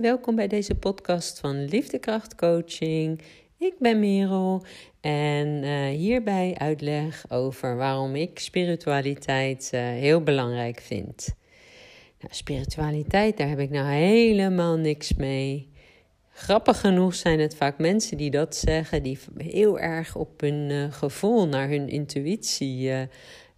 Welkom 0.00 0.34
bij 0.34 0.48
deze 0.48 0.74
podcast 0.74 1.38
van 1.38 1.64
Liefdekracht 1.64 2.34
Coaching. 2.34 3.20
Ik 3.58 3.74
ben 3.78 4.00
Merel 4.00 4.64
en 5.00 5.62
uh, 5.62 5.86
hierbij 5.86 6.54
uitleg 6.58 7.30
over 7.30 7.76
waarom 7.76 8.14
ik 8.14 8.38
spiritualiteit 8.38 9.70
uh, 9.74 9.80
heel 9.80 10.22
belangrijk 10.22 10.80
vind. 10.80 11.34
Nou, 12.20 12.34
spiritualiteit, 12.34 13.36
daar 13.36 13.48
heb 13.48 13.58
ik 13.58 13.70
nou 13.70 13.86
helemaal 13.86 14.76
niks 14.76 15.14
mee. 15.14 15.68
Grappig 16.32 16.80
genoeg 16.80 17.14
zijn 17.14 17.40
het 17.40 17.56
vaak 17.56 17.78
mensen 17.78 18.16
die 18.16 18.30
dat 18.30 18.56
zeggen, 18.56 19.02
die 19.02 19.18
heel 19.36 19.78
erg 19.78 20.16
op 20.16 20.40
hun 20.40 20.70
uh, 20.70 20.92
gevoel, 20.92 21.48
naar 21.48 21.68
hun 21.68 21.88
intuïtie 21.88 22.90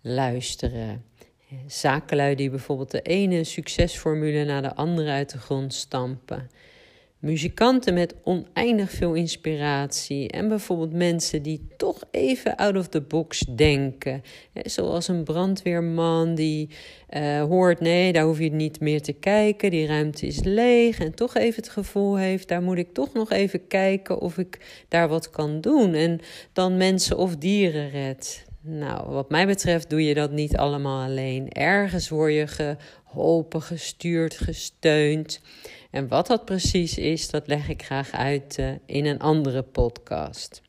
luisteren. 0.00 1.04
Zakenlui 1.66 2.34
die 2.34 2.50
bijvoorbeeld 2.50 2.90
de 2.90 3.02
ene 3.02 3.44
succesformule 3.44 4.44
na 4.44 4.60
de 4.60 4.74
andere 4.74 5.10
uit 5.10 5.30
de 5.30 5.38
grond 5.38 5.74
stampen. 5.74 6.50
Muzikanten 7.18 7.94
met 7.94 8.14
oneindig 8.24 8.90
veel 8.90 9.14
inspiratie. 9.14 10.28
En 10.28 10.48
bijvoorbeeld 10.48 10.92
mensen 10.92 11.42
die 11.42 11.66
toch 11.76 12.02
even 12.10 12.56
out 12.56 12.76
of 12.76 12.88
the 12.88 13.00
box 13.00 13.38
denken. 13.38 14.22
Zoals 14.54 15.08
een 15.08 15.24
brandweerman 15.24 16.34
die 16.34 16.68
uh, 17.10 17.42
hoort: 17.42 17.80
nee, 17.80 18.12
daar 18.12 18.24
hoef 18.24 18.38
je 18.38 18.50
niet 18.50 18.80
meer 18.80 19.02
te 19.02 19.12
kijken. 19.12 19.70
Die 19.70 19.86
ruimte 19.86 20.26
is 20.26 20.42
leeg. 20.42 20.98
En 20.98 21.14
toch 21.14 21.34
even 21.34 21.62
het 21.62 21.72
gevoel 21.72 22.16
heeft: 22.16 22.48
daar 22.48 22.62
moet 22.62 22.78
ik 22.78 22.92
toch 22.92 23.12
nog 23.12 23.30
even 23.30 23.66
kijken 23.66 24.20
of 24.20 24.38
ik 24.38 24.84
daar 24.88 25.08
wat 25.08 25.30
kan 25.30 25.60
doen. 25.60 25.94
En 25.94 26.20
dan 26.52 26.76
mensen 26.76 27.18
of 27.18 27.36
dieren 27.36 27.90
redt. 27.90 28.45
Nou, 28.68 29.10
wat 29.10 29.30
mij 29.30 29.46
betreft 29.46 29.90
doe 29.90 30.04
je 30.04 30.14
dat 30.14 30.30
niet 30.30 30.56
allemaal 30.56 31.04
alleen. 31.04 31.52
Ergens 31.52 32.08
word 32.08 32.32
je 32.32 32.46
geholpen, 32.46 33.62
gestuurd, 33.62 34.38
gesteund. 34.38 35.40
En 35.90 36.08
wat 36.08 36.26
dat 36.26 36.44
precies 36.44 36.98
is, 36.98 37.30
dat 37.30 37.46
leg 37.46 37.68
ik 37.68 37.82
graag 37.82 38.10
uit 38.10 38.56
uh, 38.58 38.70
in 38.86 39.06
een 39.06 39.18
andere 39.18 39.62
podcast. 39.62 40.62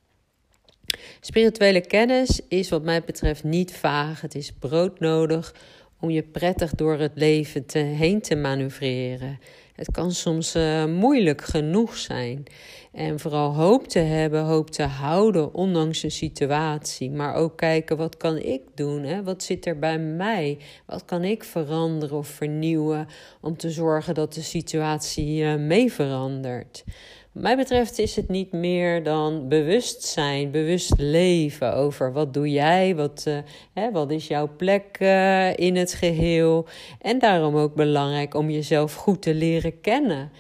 Spirituele 1.22 1.82
kennis 1.82 2.42
is 2.48 2.70
wat 2.70 2.84
mij 2.84 3.04
betreft 3.04 3.44
niet 3.44 3.74
vaag. 3.74 4.22
Het 4.22 4.36
is 4.36 4.52
broodnodig 4.52 5.56
om 6.00 6.10
je 6.10 6.24
prettig 6.24 6.72
door 6.72 6.98
het 7.00 7.12
leven 7.16 7.66
heen 7.78 8.22
te 8.22 8.36
manoeuvreren. 8.36 9.40
Het 9.78 9.92
kan 9.92 10.12
soms 10.12 10.56
uh, 10.56 10.86
moeilijk 10.86 11.42
genoeg 11.42 11.98
zijn. 11.98 12.44
En 12.92 13.20
vooral 13.20 13.54
hoop 13.54 13.88
te 13.88 14.00
hebben, 14.00 14.44
hoop 14.44 14.70
te 14.70 14.84
houden, 14.84 15.54
ondanks 15.54 16.04
een 16.04 16.12
situatie. 16.12 17.12
Maar 17.12 17.34
ook 17.34 17.58
kijken, 17.58 17.98
wat 17.98 18.18
kan 18.18 18.38
ik 18.38 18.62
doen? 18.76 19.04
Hè? 19.04 19.24
Wat 19.24 19.44
zit 19.44 19.66
er 19.66 19.80
bij 19.80 20.00
mij? 20.00 20.58
Wat 20.86 21.06
kan 21.06 21.24
ik 21.24 21.44
veranderen 21.44 22.18
of 22.18 22.28
vernieuwen 22.28 23.08
om 23.42 23.58
te 23.58 23.72
zorgen 23.72 24.14
dat 24.14 24.34
de 24.34 24.42
situatie 24.42 25.42
uh, 25.44 25.56
mee 25.56 25.94
verandert? 25.94 26.84
Mij 27.40 27.56
betreft 27.56 28.00
is 28.00 28.16
het 28.16 28.30
niet 28.30 28.52
meer 28.52 29.04
dan 29.04 29.48
bewustzijn, 29.48 30.52
bewust 30.52 30.94
leven 30.98 31.74
over 31.74 32.14
wat 32.14 32.34
doe 32.34 32.52
jij, 32.52 32.96
wat, 32.96 33.26
uh, 33.28 33.38
hè, 33.74 33.92
wat 33.92 34.12
is 34.12 34.28
jouw 34.28 34.50
plek 34.58 34.98
uh, 35.00 35.58
in 35.58 35.76
het 35.76 35.94
geheel. 35.94 36.66
En 37.02 37.20
daarom 37.20 37.56
ook 37.56 37.76
belangrijk 37.76 38.34
om 38.34 38.50
jezelf 38.50 38.94
goed 38.94 39.22
te 39.22 39.34
leren 39.34 39.82
kennen. 39.82 40.32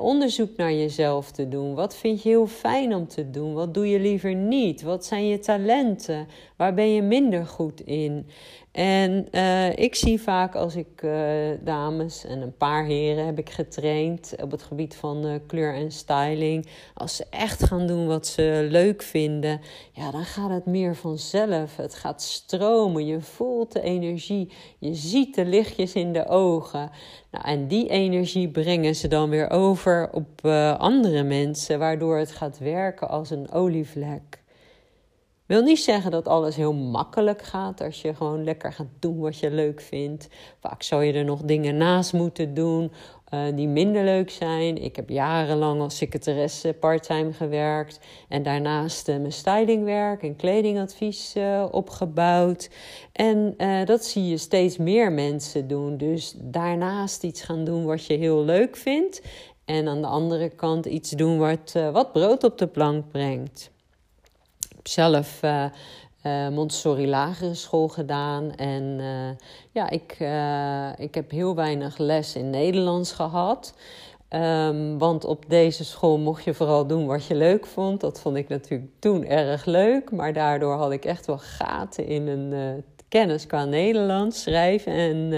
Onderzoek 0.00 0.56
naar 0.56 0.72
jezelf 0.72 1.30
te 1.30 1.48
doen. 1.48 1.74
Wat 1.74 1.96
vind 1.96 2.22
je 2.22 2.28
heel 2.28 2.46
fijn 2.46 2.94
om 2.94 3.06
te 3.08 3.30
doen? 3.30 3.54
Wat 3.54 3.74
doe 3.74 3.88
je 3.88 4.00
liever 4.00 4.34
niet? 4.34 4.82
Wat 4.82 5.04
zijn 5.04 5.26
je 5.26 5.38
talenten? 5.38 6.28
Waar 6.56 6.74
ben 6.74 6.94
je 6.94 7.02
minder 7.02 7.46
goed 7.46 7.80
in? 7.80 8.26
En 8.72 9.28
uh, 9.32 9.76
ik 9.76 9.94
zie 9.94 10.20
vaak 10.20 10.54
als 10.54 10.76
ik 10.76 11.02
uh, 11.02 11.50
dames 11.60 12.24
en 12.24 12.40
een 12.40 12.56
paar 12.56 12.84
heren 12.84 13.26
heb 13.26 13.38
ik 13.38 13.50
getraind 13.50 14.34
op 14.42 14.50
het 14.50 14.62
gebied 14.62 14.94
van 14.94 15.26
uh, 15.26 15.34
kleur 15.46 15.74
en 15.74 15.92
styling. 15.92 16.66
Als 16.94 17.16
ze 17.16 17.26
echt 17.30 17.62
gaan 17.62 17.86
doen 17.86 18.06
wat 18.06 18.26
ze 18.26 18.66
leuk 18.70 19.02
vinden, 19.02 19.60
ja, 19.92 20.10
dan 20.10 20.24
gaat 20.24 20.50
het 20.50 20.66
meer 20.66 20.96
vanzelf. 20.96 21.76
Het 21.76 21.94
gaat 21.94 22.22
stromen. 22.22 23.06
Je 23.06 23.20
voelt 23.20 23.72
de 23.72 23.80
energie. 23.80 24.52
Je 24.78 24.94
ziet 24.94 25.34
de 25.34 25.44
lichtjes 25.44 25.92
in 25.94 26.12
de 26.12 26.28
ogen. 26.28 26.90
Nou, 27.32 27.44
en 27.44 27.66
die 27.66 27.88
energie 27.88 28.48
brengen 28.48 28.96
ze 28.96 29.08
dan 29.08 29.30
weer 29.30 29.50
over 29.50 30.08
op 30.12 30.46
andere 30.78 31.22
mensen, 31.22 31.78
waardoor 31.78 32.16
het 32.18 32.32
gaat 32.32 32.58
werken 32.58 33.08
als 33.08 33.30
een 33.30 33.50
olievlek 33.50 34.41
wil 35.52 35.62
niet 35.62 35.80
zeggen 35.80 36.10
dat 36.10 36.28
alles 36.28 36.56
heel 36.56 36.72
makkelijk 36.72 37.42
gaat 37.42 37.80
als 37.80 38.02
je 38.02 38.14
gewoon 38.14 38.44
lekker 38.44 38.72
gaat 38.72 38.86
doen 38.98 39.18
wat 39.18 39.38
je 39.38 39.50
leuk 39.50 39.80
vindt. 39.80 40.28
Vaak 40.60 40.82
zou 40.82 41.04
je 41.04 41.12
er 41.12 41.24
nog 41.24 41.42
dingen 41.42 41.76
naast 41.76 42.12
moeten 42.12 42.54
doen 42.54 42.92
uh, 43.34 43.40
die 43.54 43.68
minder 43.68 44.04
leuk 44.04 44.30
zijn. 44.30 44.82
Ik 44.82 44.96
heb 44.96 45.08
jarenlang 45.08 45.80
als 45.80 45.96
secretaresse 45.96 46.72
parttime 46.72 47.32
gewerkt 47.32 48.00
en 48.28 48.42
daarnaast 48.42 49.08
uh, 49.08 49.16
mijn 49.16 49.32
stylingwerk 49.32 50.22
en 50.22 50.36
kledingadvies 50.36 51.36
uh, 51.36 51.66
opgebouwd. 51.70 52.70
En 53.12 53.54
dat 53.84 54.04
zie 54.04 54.28
je 54.28 54.36
steeds 54.36 54.76
meer 54.76 55.12
mensen 55.12 55.68
doen. 55.68 55.96
Dus 55.96 56.34
daarnaast 56.38 57.24
iets 57.24 57.42
gaan 57.42 57.64
doen 57.64 57.84
wat 57.84 58.06
je 58.06 58.14
heel 58.14 58.44
leuk 58.44 58.76
vindt. 58.76 59.22
En 59.64 59.88
aan 59.88 60.00
de 60.00 60.06
andere 60.06 60.48
kant 60.48 60.86
iets 60.86 61.10
doen 61.10 61.38
wat, 61.38 61.72
wat 61.92 62.12
brood 62.12 62.44
op 62.44 62.58
de 62.58 62.66
plank 62.66 63.08
brengt 63.08 63.71
zelf 64.82 65.42
uh, 65.42 66.48
Montessori 66.48 67.08
lagere 67.08 67.54
school 67.54 67.88
gedaan. 67.88 68.54
En 68.54 68.98
uh, 68.98 69.46
ja, 69.70 69.90
ik, 69.90 70.12
ik 70.98 71.14
heb 71.14 71.30
heel 71.30 71.54
weinig 71.54 71.98
les 71.98 72.36
in 72.36 72.50
Nederlands 72.50 73.12
gehad. 73.12 73.74
Um, 74.30 74.98
want 74.98 75.24
op 75.24 75.44
deze 75.48 75.84
school 75.84 76.18
mocht 76.18 76.44
je 76.44 76.54
vooral 76.54 76.86
doen 76.86 77.06
wat 77.06 77.26
je 77.26 77.34
leuk 77.34 77.66
vond. 77.66 78.00
Dat 78.00 78.20
vond 78.20 78.36
ik 78.36 78.48
natuurlijk 78.48 78.90
toen 78.98 79.24
erg 79.24 79.64
leuk. 79.64 80.10
Maar 80.10 80.32
daardoor 80.32 80.74
had 80.74 80.92
ik 80.92 81.04
echt 81.04 81.26
wel 81.26 81.38
gaten 81.38 82.06
in 82.06 82.26
een 82.26 82.84
kennis 83.08 83.46
qua 83.46 83.64
Nederlands. 83.64 84.42
Schrijven 84.42 84.92
en, 84.92 85.28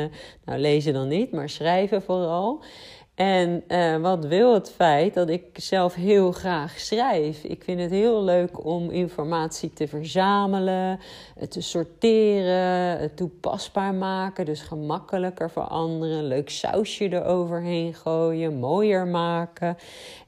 nou 0.45 0.59
lezen 0.59 0.93
dan 0.93 1.09
niet, 1.09 1.33
maar 1.33 1.49
schrijven 1.49 2.03
vooral. 2.03 2.63
En 3.15 3.65
uh, 3.69 3.97
wat 3.97 4.25
wil 4.25 4.55
het 4.55 4.71
feit 4.71 5.15
dat 5.15 5.29
ik 5.29 5.45
zelf 5.53 5.95
heel 5.95 6.33
graag 6.33 6.79
schrijf? 6.79 7.45
Ik 7.45 7.65
vind 7.65 7.81
het 7.81 7.91
heel 7.91 8.25
leuk 8.25 8.65
om 8.65 8.91
informatie 8.91 9.73
te 9.73 9.89
verzamelen, 9.89 11.01
te 11.49 11.61
sorteren, 11.61 12.99
het 12.99 13.17
toepasbaar 13.17 13.95
maken, 13.95 14.45
dus 14.45 14.61
gemakkelijker 14.61 15.51
voor 15.51 15.63
anderen, 15.63 16.27
leuk 16.27 16.51
sausje 16.51 17.13
eroverheen 17.13 17.95
gooien, 17.95 18.59
mooier 18.59 19.07
maken. 19.07 19.77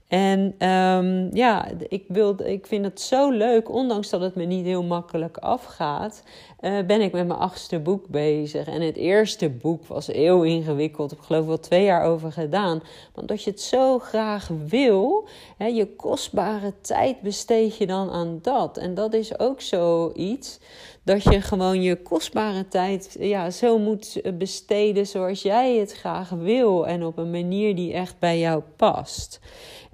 En 0.09 0.69
um, 0.69 1.35
ja, 1.35 1.69
ik, 1.89 2.05
wil, 2.09 2.37
ik 2.45 2.67
vind 2.67 2.85
het 2.85 3.01
zo 3.01 3.31
leuk, 3.31 3.71
ondanks 3.71 4.11
dat 4.11 4.21
het 4.21 4.35
me 4.35 4.45
niet 4.45 4.65
heel 4.65 4.83
makkelijk 4.83 5.37
afgaat, 5.37 6.23
uh, 6.61 6.81
ben 6.87 7.01
ik 7.01 7.13
met 7.13 7.27
mijn 7.27 7.39
achtste 7.39 7.79
boek 7.79 8.09
bezig. 8.09 8.67
En 8.67 8.81
het 8.81 8.97
eerste 8.97 9.51
boek 9.51 9.87
was 9.87 10.07
heel 10.07 10.43
ingewikkeld. 10.43 11.13
Ik 11.13 11.19
geloof 11.21 11.47
wel 11.47 11.61
twee 11.61 11.85
jaar 11.85 12.05
over 12.05 12.33
gedaan. 12.33 12.83
Want 13.15 13.29
dat 13.29 13.43
je 13.43 13.51
het 13.51 13.61
zo 13.61 13.99
graag 13.99 14.49
wil, 14.67 15.29
hè, 15.57 15.67
je 15.67 15.97
kostbare 15.97 16.73
tijd 16.81 17.21
besteed 17.21 17.77
je 17.77 17.87
dan 17.87 18.11
aan 18.11 18.39
dat. 18.43 18.77
En 18.77 18.95
dat 18.95 19.15
is 19.15 19.39
ook 19.39 19.61
zoiets 19.61 20.59
dat 21.07 21.23
je 21.23 21.41
gewoon 21.41 21.83
je 21.83 22.03
kostbare 22.03 22.69
tijd 22.69 23.17
ja, 23.19 23.51
zo 23.51 23.79
moet 23.79 24.21
besteden 24.39 25.07
zoals 25.07 25.43
jij 25.43 25.77
het 25.77 25.93
graag 25.93 26.29
wil. 26.29 26.87
En 26.87 27.05
op 27.05 27.19
een 27.19 27.31
manier 27.31 27.77
die 27.77 27.93
echt 27.93 28.19
bij 28.19 28.39
jou 28.39 28.63
past. 28.77 29.41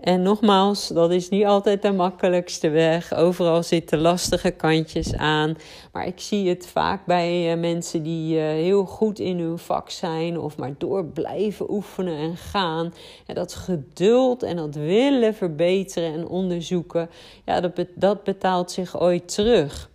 En 0.00 0.22
nogmaals, 0.22 0.88
dat 0.88 1.10
is 1.10 1.28
niet 1.28 1.44
altijd 1.44 1.82
de 1.82 1.92
makkelijkste 1.92 2.68
weg. 2.68 3.14
Overal 3.14 3.62
zitten 3.62 3.98
lastige 3.98 4.50
kantjes 4.50 5.16
aan. 5.16 5.56
Maar 5.92 6.06
ik 6.06 6.20
zie 6.20 6.48
het 6.48 6.66
vaak 6.66 7.06
bij 7.06 7.52
uh, 7.52 7.60
mensen 7.60 8.02
die 8.02 8.36
uh, 8.36 8.42
heel 8.42 8.84
goed 8.84 9.18
in 9.18 9.38
hun 9.38 9.58
vak 9.58 9.90
zijn 9.90 10.38
of 10.38 10.56
maar 10.56 10.74
door 10.78 11.04
blijven 11.04 11.70
oefenen 11.70 12.16
en 12.16 12.36
gaan. 12.36 12.94
En 13.26 13.34
dat 13.34 13.54
geduld 13.54 14.42
en 14.42 14.56
dat 14.56 14.74
willen 14.74 15.34
verbeteren 15.34 16.12
en 16.12 16.26
onderzoeken, 16.26 17.10
ja, 17.44 17.60
dat, 17.60 17.86
dat 17.94 18.24
betaalt 18.24 18.70
zich 18.70 19.00
ooit 19.00 19.34
terug. 19.34 19.90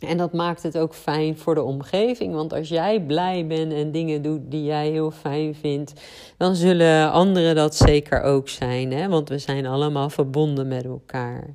En 0.00 0.16
dat 0.16 0.32
maakt 0.32 0.62
het 0.62 0.78
ook 0.78 0.94
fijn 0.94 1.38
voor 1.38 1.54
de 1.54 1.62
omgeving. 1.62 2.34
Want 2.34 2.52
als 2.52 2.68
jij 2.68 3.00
blij 3.00 3.46
bent 3.46 3.72
en 3.72 3.92
dingen 3.92 4.22
doet 4.22 4.50
die 4.50 4.64
jij 4.64 4.88
heel 4.88 5.10
fijn 5.10 5.54
vindt, 5.54 5.92
dan 6.36 6.54
zullen 6.54 7.12
anderen 7.12 7.54
dat 7.54 7.74
zeker 7.74 8.22
ook 8.22 8.48
zijn. 8.48 8.92
Hè? 8.92 9.08
Want 9.08 9.28
we 9.28 9.38
zijn 9.38 9.66
allemaal 9.66 10.10
verbonden 10.10 10.68
met 10.68 10.84
elkaar. 10.84 11.54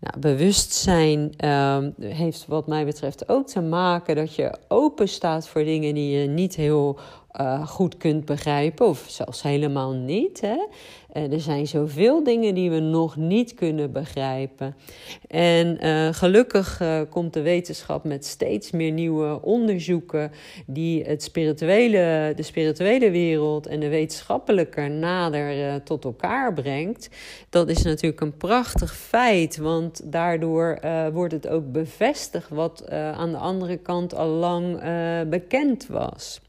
Nou, 0.00 0.18
bewustzijn 0.18 1.48
um, 1.48 1.94
heeft 2.00 2.46
wat 2.46 2.66
mij 2.66 2.84
betreft 2.84 3.28
ook 3.28 3.46
te 3.46 3.60
maken 3.60 4.16
dat 4.16 4.34
je 4.34 4.58
open 4.68 5.08
staat 5.08 5.48
voor 5.48 5.64
dingen 5.64 5.94
die 5.94 6.18
je 6.18 6.26
niet 6.26 6.54
heel 6.54 6.98
uh, 7.40 7.68
goed 7.68 7.96
kunt 7.96 8.24
begrijpen, 8.24 8.86
of 8.86 9.04
zelfs 9.08 9.42
helemaal 9.42 9.92
niet. 9.92 10.40
Hè? 10.40 10.56
Uh, 11.12 11.32
er 11.32 11.40
zijn 11.40 11.66
zoveel 11.66 12.24
dingen 12.24 12.54
die 12.54 12.70
we 12.70 12.78
nog 12.78 13.16
niet 13.16 13.54
kunnen 13.54 13.92
begrijpen. 13.92 14.76
En 15.28 15.86
uh, 15.86 16.08
gelukkig 16.12 16.82
komt 17.10 17.32
de 17.32 17.42
wetenschap 17.42 18.04
met 18.04 18.24
steeds 18.26 18.70
meer 18.70 18.92
nieuwe 18.92 19.42
onderzoeken 19.42 20.32
die 20.66 21.04
het 21.04 21.22
spirituele, 21.22 22.32
de 22.36 22.42
spirituele 22.42 23.10
wereld 23.10 23.66
en 23.66 23.80
de 23.80 23.88
wetenschappelijke 23.88 24.80
nader 24.80 25.82
tot 25.82 26.04
elkaar 26.04 26.54
brengt. 26.54 27.10
Dat 27.50 27.68
is 27.68 27.82
natuurlijk 27.82 28.20
een 28.20 28.36
prachtig 28.36 28.96
feit, 28.96 29.56
want 29.56 30.12
daardoor 30.12 30.78
wordt 31.12 31.32
het 31.32 31.48
ook 31.48 31.72
bevestigd 31.72 32.48
wat 32.48 32.90
aan 32.90 33.30
de 33.30 33.38
andere 33.38 33.76
kant 33.76 34.14
al 34.14 34.28
lang 34.28 34.80
bekend 35.28 35.86
was. 35.86 36.40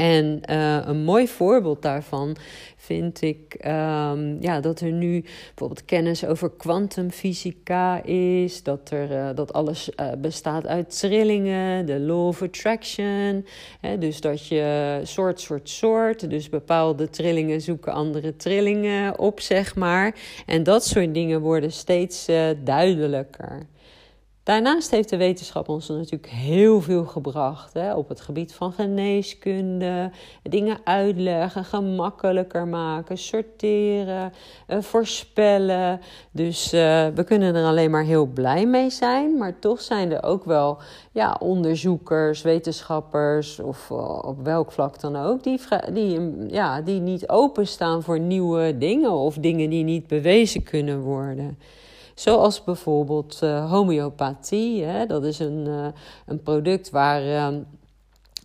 En 0.00 0.40
uh, 0.50 0.78
een 0.84 1.04
mooi 1.04 1.28
voorbeeld 1.28 1.82
daarvan 1.82 2.36
vind 2.76 3.22
ik 3.22 3.54
um, 3.66 4.42
ja, 4.42 4.60
dat 4.60 4.80
er 4.80 4.92
nu 4.92 5.20
bijvoorbeeld 5.20 5.84
kennis 5.84 6.24
over 6.24 6.50
kwantumfysica 6.50 8.02
is, 8.04 8.62
dat, 8.62 8.90
er, 8.90 9.10
uh, 9.10 9.28
dat 9.34 9.52
alles 9.52 9.90
uh, 10.00 10.06
bestaat 10.18 10.66
uit 10.66 10.98
trillingen, 10.98 11.86
de 11.86 11.98
law 11.98 12.26
of 12.26 12.42
attraction. 12.42 13.46
Hè, 13.80 13.98
dus 13.98 14.20
dat 14.20 14.46
je 14.46 15.00
soort, 15.02 15.40
soort, 15.40 15.68
soort, 15.68 16.30
dus 16.30 16.48
bepaalde 16.48 17.10
trillingen 17.10 17.60
zoeken 17.60 17.92
andere 17.92 18.36
trillingen 18.36 19.18
op, 19.18 19.40
zeg 19.40 19.76
maar. 19.76 20.14
En 20.46 20.62
dat 20.62 20.86
soort 20.86 21.14
dingen 21.14 21.40
worden 21.40 21.72
steeds 21.72 22.26
duidelijker. 22.64 23.66
Daarnaast 24.50 24.90
heeft 24.90 25.08
de 25.08 25.16
wetenschap 25.16 25.68
ons 25.68 25.88
natuurlijk 25.88 26.32
heel 26.32 26.80
veel 26.80 27.04
gebracht 27.04 27.72
hè, 27.72 27.94
op 27.94 28.08
het 28.08 28.20
gebied 28.20 28.52
van 28.52 28.72
geneeskunde, 28.72 30.10
dingen 30.42 30.78
uitleggen, 30.84 31.64
gemakkelijker 31.64 32.66
maken, 32.66 33.18
sorteren, 33.18 34.32
uh, 34.68 34.80
voorspellen. 34.80 36.00
Dus 36.30 36.74
uh, 36.74 36.80
we 37.14 37.24
kunnen 37.24 37.54
er 37.54 37.64
alleen 37.64 37.90
maar 37.90 38.04
heel 38.04 38.26
blij 38.26 38.66
mee 38.66 38.90
zijn, 38.90 39.36
maar 39.38 39.58
toch 39.58 39.80
zijn 39.80 40.12
er 40.12 40.22
ook 40.22 40.44
wel 40.44 40.78
ja, 41.12 41.36
onderzoekers, 41.40 42.42
wetenschappers 42.42 43.58
of 43.58 43.90
uh, 43.90 44.18
op 44.22 44.44
welk 44.44 44.72
vlak 44.72 45.00
dan 45.00 45.16
ook, 45.16 45.42
die, 45.42 45.60
die, 45.92 46.20
ja, 46.48 46.80
die 46.80 47.00
niet 47.00 47.28
openstaan 47.28 48.02
voor 48.02 48.20
nieuwe 48.20 48.78
dingen 48.78 49.12
of 49.12 49.34
dingen 49.34 49.70
die 49.70 49.84
niet 49.84 50.06
bewezen 50.06 50.62
kunnen 50.62 51.00
worden. 51.00 51.58
Zoals 52.20 52.64
bijvoorbeeld 52.64 53.40
uh, 53.44 53.70
homeopathie. 53.70 54.82
Hè? 54.84 55.06
Dat 55.06 55.24
is 55.24 55.38
een, 55.38 55.66
uh, 55.66 55.86
een 56.26 56.42
product 56.42 56.90
waar 56.90 57.24
uh, 57.24 57.58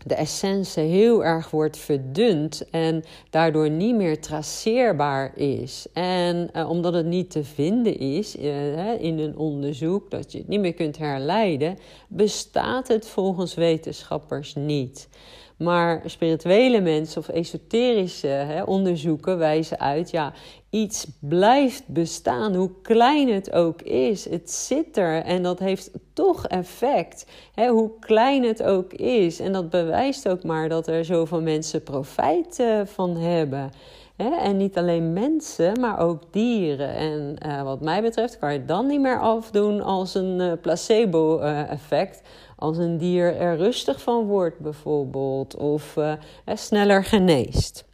de 0.05 0.15
essence 0.15 0.79
heel 0.79 1.23
erg 1.23 1.49
wordt 1.49 1.77
verdund 1.77 2.69
en 2.69 3.03
daardoor 3.29 3.69
niet 3.69 3.95
meer 3.95 4.21
traceerbaar 4.21 5.37
is. 5.37 5.87
En 5.93 6.49
uh, 6.53 6.69
omdat 6.69 6.93
het 6.93 7.05
niet 7.05 7.31
te 7.31 7.43
vinden 7.43 7.97
is 7.99 8.35
in 8.99 9.19
een 9.19 9.37
onderzoek, 9.37 10.11
dat 10.11 10.31
je 10.31 10.37
het 10.37 10.47
niet 10.47 10.59
meer 10.59 10.73
kunt 10.73 10.97
herleiden, 10.97 11.77
bestaat 12.07 12.87
het 12.87 13.07
volgens 13.07 13.53
wetenschappers 13.53 14.55
niet. 14.55 15.07
Maar 15.57 16.01
spirituele 16.05 16.81
mensen 16.81 17.21
of 17.21 17.27
esoterische 17.27 18.27
hè, 18.27 18.63
onderzoeken 18.63 19.37
wijzen 19.37 19.79
uit, 19.79 20.11
ja, 20.11 20.33
iets 20.69 21.07
blijft 21.19 21.87
bestaan, 21.87 22.55
hoe 22.55 22.71
klein 22.81 23.29
het 23.29 23.51
ook 23.51 23.81
is. 23.81 24.29
Het 24.29 24.51
zit 24.51 24.97
er 24.97 25.23
en 25.23 25.43
dat 25.43 25.59
heeft 25.59 25.91
toch 26.13 26.47
effect, 26.47 27.25
hè, 27.53 27.67
hoe 27.67 27.91
klein 27.99 28.43
het 28.43 28.63
ook 28.63 28.93
is. 28.93 29.39
En 29.39 29.53
dat 29.53 29.69
bewijst 29.69 30.29
ook 30.29 30.43
maar 30.43 30.69
dat 30.69 30.87
er 30.87 31.05
zoveel 31.05 31.41
mensen 31.41 31.83
profijt 31.83 32.63
van 32.85 33.17
hebben. 33.17 33.71
Hè? 34.15 34.35
En 34.35 34.57
niet 34.57 34.77
alleen 34.77 35.13
mensen, 35.13 35.79
maar 35.79 35.99
ook 35.99 36.21
dieren. 36.31 36.95
En 36.95 37.35
uh, 37.45 37.63
wat 37.63 37.81
mij 37.81 38.01
betreft 38.01 38.39
kan 38.39 38.53
je 38.53 38.65
dan 38.65 38.87
niet 38.87 39.01
meer 39.01 39.19
afdoen 39.19 39.81
als 39.81 40.15
een 40.15 40.39
uh, 40.39 40.51
placebo-effect 40.61 42.21
als 42.55 42.77
een 42.77 42.97
dier 42.97 43.35
er 43.35 43.57
rustig 43.57 44.01
van 44.01 44.25
wordt, 44.25 44.59
bijvoorbeeld, 44.59 45.55
of 45.55 45.95
uh, 45.95 46.13
sneller 46.45 47.03
geneest. 47.03 47.85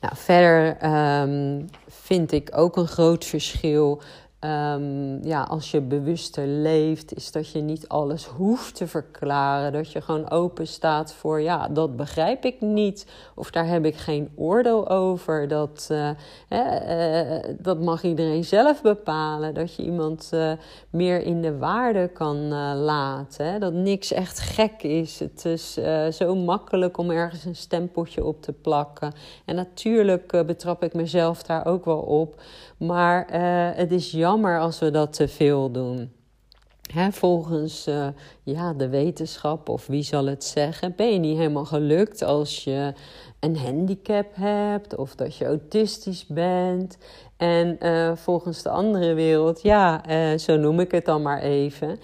Nou, 0.00 0.16
verder 0.16 0.84
um, 1.22 1.68
vind 1.88 2.32
ik 2.32 2.50
ook 2.54 2.76
een 2.76 2.88
groot 2.88 3.24
verschil 3.24 4.02
Um, 4.44 5.24
ja, 5.24 5.42
als 5.42 5.70
je 5.70 5.80
bewuster 5.80 6.46
leeft, 6.46 7.14
is 7.16 7.32
dat 7.32 7.50
je 7.50 7.60
niet 7.60 7.88
alles 7.88 8.26
hoeft 8.26 8.74
te 8.74 8.86
verklaren. 8.86 9.72
Dat 9.72 9.92
je 9.92 10.00
gewoon 10.00 10.30
open 10.30 10.66
staat 10.66 11.12
voor, 11.12 11.40
ja, 11.40 11.68
dat 11.68 11.96
begrijp 11.96 12.44
ik 12.44 12.60
niet. 12.60 13.06
Of 13.34 13.50
daar 13.50 13.66
heb 13.66 13.84
ik 13.84 13.96
geen 13.96 14.30
oordeel 14.36 14.88
over. 14.88 15.48
Dat, 15.48 15.88
uh, 15.92 16.10
uh, 16.48 17.44
dat 17.58 17.80
mag 17.80 18.02
iedereen 18.02 18.44
zelf 18.44 18.82
bepalen. 18.82 19.54
Dat 19.54 19.74
je 19.74 19.82
iemand 19.82 20.30
uh, 20.34 20.52
meer 20.90 21.22
in 21.22 21.42
de 21.42 21.58
waarde 21.58 22.08
kan 22.08 22.48
laten. 22.74 23.46
Hè? 23.46 23.58
Dat 23.58 23.72
niks 23.72 24.12
echt 24.12 24.40
gek 24.40 24.82
is. 24.82 25.18
Het 25.18 25.44
is 25.44 25.78
zo 26.10 26.34
makkelijk 26.34 26.98
om 26.98 27.10
ergens 27.10 27.44
een 27.44 27.56
stempeltje 27.56 28.24
op 28.24 28.42
te 28.42 28.52
plakken. 28.52 29.12
En 29.44 29.54
natuurlijk 29.54 30.46
betrap 30.46 30.82
ik 30.82 30.94
mezelf 30.94 31.42
daar 31.42 31.66
ook 31.66 31.84
wel 31.84 32.00
op. 32.00 32.40
Maar 32.76 33.26
het 33.74 33.92
is 33.92 34.10
jammer 34.10 34.28
jammer 34.30 34.60
als 34.60 34.78
we 34.78 34.90
dat 34.90 35.12
te 35.12 35.28
veel 35.28 35.70
doen. 35.70 36.12
Volgens 37.10 37.88
uh, 37.88 38.06
ja, 38.42 38.72
de 38.72 38.88
wetenschap, 38.88 39.68
of 39.68 39.86
wie 39.86 40.02
zal 40.02 40.26
het 40.26 40.44
zeggen, 40.44 40.92
ben 40.96 41.12
je 41.12 41.18
niet 41.18 41.36
helemaal 41.36 41.64
gelukt 41.64 42.22
als 42.22 42.64
je 42.64 42.92
een 43.40 43.56
handicap 43.56 44.26
hebt 44.32 44.96
of 44.96 45.14
dat 45.14 45.36
je 45.36 45.44
autistisch 45.44 46.26
bent. 46.26 46.98
En 47.36 47.76
uh, 47.82 48.16
volgens 48.16 48.62
de 48.62 48.68
andere 48.68 49.14
wereld, 49.14 49.62
ja, 49.62 50.08
uh, 50.08 50.38
zo 50.38 50.56
noem 50.56 50.80
ik 50.80 50.90
het 50.90 51.04
dan 51.04 51.22
maar 51.22 51.40
even. 51.40 51.98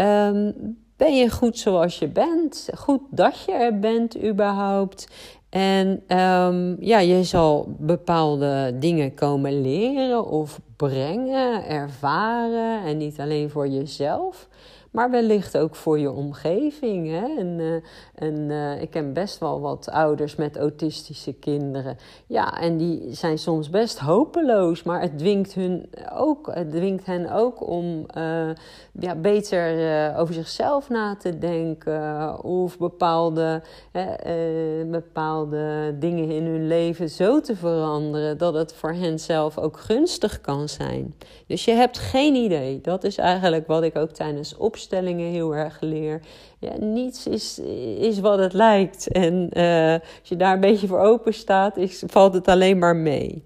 Um, 0.00 0.54
ben 0.96 1.16
je 1.16 1.30
goed 1.30 1.58
zoals 1.58 1.98
je 1.98 2.08
bent? 2.08 2.68
Goed 2.76 3.00
dat 3.10 3.44
je 3.46 3.52
er 3.52 3.78
bent 3.78 4.24
überhaupt? 4.24 5.08
En 5.48 6.02
um, 6.18 6.76
ja, 6.80 6.98
je 6.98 7.24
zal 7.24 7.76
bepaalde 7.78 8.76
dingen 8.78 9.14
komen 9.14 9.60
leren 9.60 10.26
of 10.26 10.60
brengen, 10.76 11.64
ervaren. 11.64 12.84
En 12.84 12.96
niet 12.96 13.20
alleen 13.20 13.50
voor 13.50 13.68
jezelf, 13.68 14.48
maar 14.90 15.10
wellicht 15.10 15.56
ook 15.56 15.74
voor 15.74 15.98
je 15.98 16.10
omgeving. 16.10 17.08
Hè? 17.08 17.36
En, 17.38 17.58
uh, 17.58 17.74
en 18.14 18.34
uh, 18.34 18.82
ik 18.82 18.90
ken 18.90 19.12
best 19.12 19.38
wel 19.38 19.60
wat 19.60 19.90
ouders 19.90 20.36
met 20.36 20.56
autistische 20.56 21.32
kinderen. 21.32 21.96
Ja, 22.26 22.60
en 22.60 22.76
die 22.76 23.14
zijn 23.14 23.38
soms 23.38 23.70
best 23.70 23.98
hopeloos, 23.98 24.82
maar 24.82 25.00
het 25.00 25.18
dwingt, 25.18 25.54
hun 25.54 25.88
ook, 26.12 26.50
het 26.52 26.70
dwingt 26.70 27.06
hen 27.06 27.32
ook 27.32 27.68
om 27.68 28.06
uh, 28.16 28.50
ja, 28.92 29.14
beter 29.14 30.16
over 30.16 30.34
zichzelf 30.34 30.88
na 30.88 31.16
te 31.16 31.38
denken. 31.38 32.44
Of 32.44 32.78
bepaalde, 32.78 33.62
bepaalde 34.86 35.96
dingen 35.98 36.30
in 36.30 36.44
hun 36.44 36.66
leven 36.66 37.10
zo 37.10 37.40
te 37.40 37.56
veranderen 37.56 38.38
dat 38.38 38.54
het 38.54 38.74
voor 38.74 38.92
hen 38.92 39.18
zelf 39.18 39.58
ook 39.58 39.78
gunstig 39.78 40.40
kan 40.40 40.68
zijn. 40.68 41.14
Dus 41.46 41.64
je 41.64 41.72
hebt 41.72 41.98
geen 41.98 42.34
idee. 42.34 42.80
Dat 42.80 43.04
is 43.04 43.16
eigenlijk 43.18 43.66
wat 43.66 43.82
ik 43.82 43.96
ook 43.96 44.10
tijdens 44.10 44.56
opstelling 44.78 45.20
heel 45.20 45.54
erg 45.54 45.80
leer. 45.80 46.20
Ja, 46.58 46.76
niets 46.78 47.26
is, 47.26 47.58
is 47.98 48.20
wat 48.20 48.38
het 48.38 48.52
lijkt. 48.52 49.08
En 49.08 49.50
uh, 49.52 49.92
als 49.92 50.28
je 50.28 50.36
daar 50.36 50.54
een 50.54 50.60
beetje 50.60 50.86
voor 50.86 51.00
open 51.00 51.34
staat, 51.34 51.76
valt 52.06 52.34
het 52.34 52.48
alleen 52.48 52.78
maar 52.78 52.96
mee. 52.96 53.44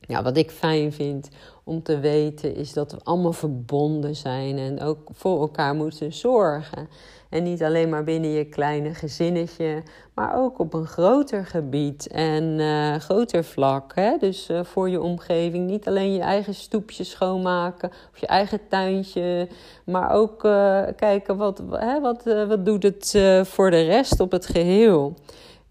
Ja, 0.00 0.22
wat 0.22 0.36
ik 0.36 0.50
fijn 0.50 0.92
vind 0.92 1.28
om 1.68 1.82
te 1.82 1.98
weten 1.98 2.54
is 2.54 2.72
dat 2.72 2.92
we 2.92 2.98
allemaal 3.02 3.32
verbonden 3.32 4.16
zijn 4.16 4.58
en 4.58 4.80
ook 4.80 4.98
voor 5.12 5.40
elkaar 5.40 5.74
moeten 5.74 6.12
zorgen. 6.12 6.88
En 7.28 7.42
niet 7.42 7.62
alleen 7.62 7.88
maar 7.88 8.04
binnen 8.04 8.30
je 8.30 8.44
kleine 8.44 8.94
gezinnetje, 8.94 9.82
maar 10.14 10.36
ook 10.36 10.58
op 10.58 10.74
een 10.74 10.86
groter 10.86 11.46
gebied 11.46 12.06
en 12.06 12.44
uh, 12.58 12.94
groter 12.94 13.44
vlak. 13.44 13.94
Hè? 13.94 14.16
Dus 14.18 14.50
uh, 14.50 14.64
voor 14.64 14.88
je 14.88 15.00
omgeving. 15.00 15.66
Niet 15.66 15.88
alleen 15.88 16.12
je 16.12 16.20
eigen 16.20 16.54
stoepje 16.54 17.04
schoonmaken 17.04 17.90
of 18.12 18.18
je 18.18 18.26
eigen 18.26 18.60
tuintje, 18.68 19.48
maar 19.84 20.10
ook 20.10 20.44
uh, 20.44 20.82
kijken 20.96 21.36
wat, 21.36 21.62
hè, 21.70 22.00
wat, 22.00 22.24
wat 22.48 22.64
doet 22.64 22.82
het 22.82 23.18
voor 23.42 23.70
de 23.70 23.82
rest 23.82 24.20
op 24.20 24.32
het 24.32 24.46
geheel. 24.46 25.14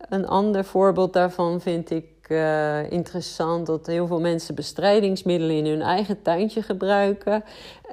Een 0.09 0.27
ander 0.27 0.65
voorbeeld 0.65 1.13
daarvan 1.13 1.61
vind 1.61 1.89
ik 1.89 2.05
uh, 2.29 2.91
interessant 2.91 3.65
dat 3.65 3.87
heel 3.87 4.07
veel 4.07 4.19
mensen 4.19 4.55
bestrijdingsmiddelen 4.55 5.55
in 5.55 5.65
hun 5.65 5.81
eigen 5.81 6.21
tuintje 6.21 6.61
gebruiken. 6.61 7.43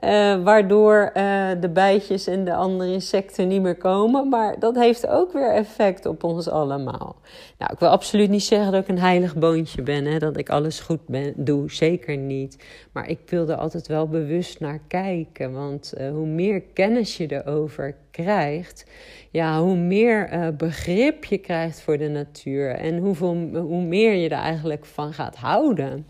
Uh, 0.01 0.43
waardoor 0.43 1.13
uh, 1.17 1.49
de 1.61 1.69
bijtjes 1.69 2.27
en 2.27 2.45
de 2.45 2.55
andere 2.55 2.93
insecten 2.93 3.49
niet 3.49 3.63
meer 3.63 3.77
komen. 3.77 4.29
Maar 4.29 4.59
dat 4.59 4.75
heeft 4.75 5.07
ook 5.07 5.33
weer 5.33 5.55
effect 5.55 6.07
op 6.07 6.25
ons 6.25 6.49
allemaal. 6.49 7.17
Nou, 7.59 7.73
ik 7.73 7.79
wil 7.79 7.89
absoluut 7.89 8.31
niet 8.31 8.43
zeggen 8.43 8.73
dat 8.73 8.83
ik 8.83 8.89
een 8.89 8.99
heilig 8.99 9.37
boontje 9.37 9.83
ben. 9.83 10.05
Hè, 10.05 10.19
dat 10.19 10.37
ik 10.37 10.51
alles 10.51 10.81
goed 10.81 11.07
ben, 11.07 11.33
doe. 11.37 11.73
Zeker 11.73 12.17
niet. 12.17 12.65
Maar 12.93 13.09
ik 13.09 13.19
wil 13.27 13.49
er 13.49 13.57
altijd 13.57 13.87
wel 13.87 14.09
bewust 14.09 14.61
naar 14.61 14.81
kijken. 14.89 15.53
Want 15.53 15.93
hoe 16.13 16.27
meer 16.27 16.61
kennis 16.61 17.17
je 17.17 17.33
erover 17.33 17.95
krijgt, 18.11 18.91
ja, 19.31 19.61
hoe 19.61 19.77
meer 19.77 20.55
begrip 20.57 21.25
je 21.25 21.39
krijgt 21.39 21.81
voor 21.81 21.99
de 21.99 22.09
natuur. 22.09 22.71
En 22.71 22.99
hoeveel, 22.99 23.37
hoe 23.53 23.83
meer 23.83 24.15
je 24.15 24.29
er 24.29 24.39
eigenlijk 24.43 24.85
van 24.85 25.13
gaat 25.13 25.37
houden. 25.37 26.07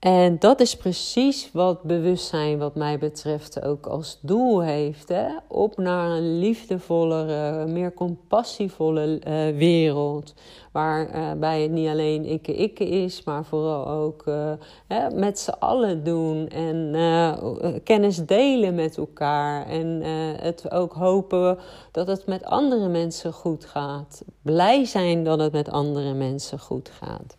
En 0.00 0.38
dat 0.38 0.60
is 0.60 0.76
precies 0.76 1.50
wat 1.52 1.82
bewustzijn, 1.82 2.58
wat 2.58 2.74
mij 2.74 2.98
betreft, 2.98 3.62
ook 3.62 3.86
als 3.86 4.18
doel 4.22 4.62
heeft. 4.62 5.08
Hè? 5.08 5.28
Op 5.48 5.76
naar 5.76 6.10
een 6.10 6.38
liefdevollere, 6.38 7.66
meer 7.66 7.94
compassievolle 7.94 9.20
uh, 9.28 9.56
wereld. 9.58 10.34
Waarbij 10.72 11.56
uh, 11.56 11.62
het 11.62 11.70
niet 11.70 11.88
alleen 11.88 12.24
ikke 12.24 12.54
ikke 12.54 12.88
is, 12.88 13.24
maar 13.24 13.44
vooral 13.44 13.88
ook 13.88 14.26
uh, 14.26 14.52
hè, 14.86 15.10
met 15.10 15.38
z'n 15.38 15.54
allen 15.58 16.04
doen. 16.04 16.48
En 16.48 16.94
eh, 16.94 17.74
kennis 17.84 18.16
delen 18.16 18.74
met 18.74 18.96
elkaar. 18.96 19.66
En 19.66 20.02
het 20.40 20.70
ook 20.70 20.92
hopen 20.92 21.58
dat 21.92 22.06
het 22.06 22.26
met 22.26 22.44
andere 22.44 22.88
mensen 22.88 23.32
goed 23.32 23.64
gaat. 23.64 24.22
Blij 24.42 24.84
zijn 24.84 25.24
dat 25.24 25.38
het 25.38 25.52
met 25.52 25.70
andere 25.70 26.14
mensen 26.14 26.58
goed 26.58 26.90
gaat. 26.90 27.38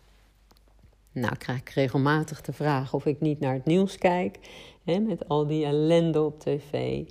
Nou 1.12 1.36
krijg 1.36 1.60
ik 1.60 1.68
regelmatig 1.68 2.40
de 2.40 2.52
vraag 2.52 2.94
of 2.94 3.06
ik 3.06 3.20
niet 3.20 3.40
naar 3.40 3.54
het 3.54 3.64
nieuws 3.64 3.98
kijk. 3.98 4.38
Hè, 4.84 4.98
met 4.98 5.28
al 5.28 5.46
die 5.46 5.64
ellende 5.64 6.22
op 6.22 6.40
tv. 6.40 7.02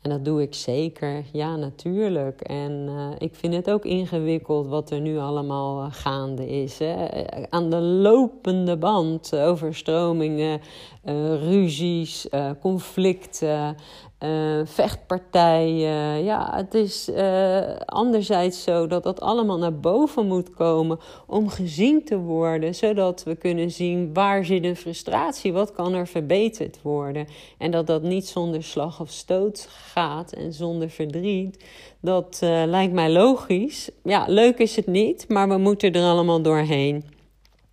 En 0.00 0.10
dat 0.10 0.24
doe 0.24 0.42
ik 0.42 0.54
zeker. 0.54 1.24
Ja, 1.32 1.56
natuurlijk. 1.56 2.40
En 2.40 2.86
uh, 2.88 3.10
ik 3.18 3.34
vind 3.34 3.54
het 3.54 3.70
ook 3.70 3.84
ingewikkeld 3.84 4.66
wat 4.66 4.90
er 4.90 5.00
nu 5.00 5.18
allemaal 5.18 5.84
uh, 5.84 5.92
gaande 5.92 6.48
is. 6.48 6.78
Hè. 6.78 7.08
Aan 7.50 7.70
de 7.70 7.80
lopende 7.80 8.76
band. 8.76 9.36
Overstromingen, 9.36 10.60
uh, 11.04 11.34
ruzies, 11.34 12.28
conflicten. 12.60 13.76
Uh, 14.24 14.60
vechtpartijen. 14.64 16.24
Ja, 16.24 16.52
het 16.56 16.74
is 16.74 17.08
uh, 17.08 17.76
anderzijds 17.86 18.62
zo 18.62 18.86
dat 18.86 19.02
dat 19.02 19.20
allemaal 19.20 19.58
naar 19.58 19.80
boven 19.80 20.26
moet 20.26 20.50
komen 20.50 20.98
om 21.26 21.48
gezien 21.48 22.04
te 22.04 22.18
worden, 22.18 22.74
zodat 22.74 23.22
we 23.22 23.34
kunnen 23.36 23.70
zien 23.70 24.14
waar 24.14 24.44
zit 24.44 24.62
de 24.62 24.76
frustratie, 24.76 25.52
wat 25.52 25.72
kan 25.72 25.94
er 25.94 26.06
verbeterd 26.06 26.82
worden. 26.82 27.26
En 27.58 27.70
dat 27.70 27.86
dat 27.86 28.02
niet 28.02 28.26
zonder 28.26 28.62
slag 28.62 29.00
of 29.00 29.10
stoot 29.10 29.68
gaat 29.70 30.32
en 30.32 30.52
zonder 30.52 30.90
verdriet. 30.90 31.64
Dat 32.00 32.40
uh, 32.44 32.62
lijkt 32.66 32.92
mij 32.92 33.10
logisch. 33.10 33.90
Ja, 34.02 34.24
leuk 34.28 34.58
is 34.58 34.76
het 34.76 34.86
niet, 34.86 35.28
maar 35.28 35.48
we 35.48 35.56
moeten 35.56 35.92
er 35.92 36.02
allemaal 36.10 36.42
doorheen. 36.42 37.13